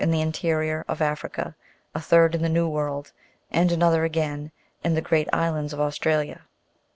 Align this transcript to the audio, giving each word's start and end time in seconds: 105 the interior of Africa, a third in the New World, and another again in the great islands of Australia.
105 0.03 0.17
the 0.17 0.21
interior 0.27 0.83
of 0.87 0.99
Africa, 0.99 1.55
a 1.93 2.01
third 2.01 2.33
in 2.33 2.41
the 2.41 2.49
New 2.49 2.67
World, 2.67 3.11
and 3.51 3.71
another 3.71 4.03
again 4.03 4.51
in 4.83 4.95
the 4.95 4.99
great 4.99 5.27
islands 5.31 5.73
of 5.73 5.79
Australia. 5.79 6.41